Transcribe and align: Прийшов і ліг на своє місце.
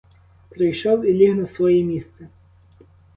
Прийшов 0.49 1.05
і 1.05 1.13
ліг 1.13 1.35
на 1.35 1.45
своє 1.45 1.83
місце. 1.83 2.27